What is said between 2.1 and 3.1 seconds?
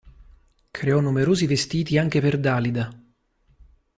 per Dalida.